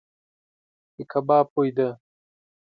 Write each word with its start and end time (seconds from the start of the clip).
د 0.95 0.97
کباب 1.11 1.45
بوی 1.53 1.69
دی. 1.77 1.89